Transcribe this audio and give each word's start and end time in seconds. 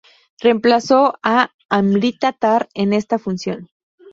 Reemplazó 0.41 1.19
a 1.21 1.51
Amrita 1.69 2.33
Tarr 2.33 2.69
en 2.73 2.93
esta 2.93 3.19
función. 3.19 3.69